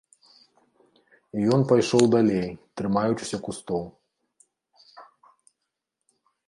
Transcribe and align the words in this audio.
І 1.41 1.43
ён 1.57 1.61
пайшоў 1.71 2.03
далей, 2.15 2.49
трымаючыся 2.81 3.37
кустоў. 3.49 3.83